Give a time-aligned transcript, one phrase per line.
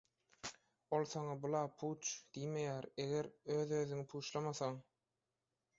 [0.99, 4.85] Ol saňa «Bu-la puç!» diýmeýär, eger özüňözüňi puçlamasaň.